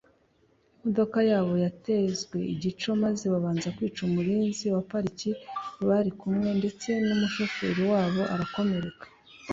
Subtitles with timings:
[0.77, 5.29] Imodoka yabo yatezwe igico maze babanza kwica umurinzi wa pariki
[5.87, 9.05] bari kumwe ndetse n’umushoferi wabo arakomereka